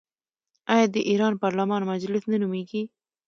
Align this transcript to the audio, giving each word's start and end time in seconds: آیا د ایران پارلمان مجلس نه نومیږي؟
آیا 0.73 0.85
د 0.95 0.97
ایران 1.09 1.33
پارلمان 1.43 1.81
مجلس 1.91 2.23
نه 2.31 2.37
نومیږي؟ 2.41 2.83